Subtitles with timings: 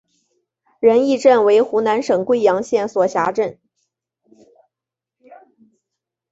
[0.79, 3.59] 仁义镇为湖南省桂阳县所辖镇。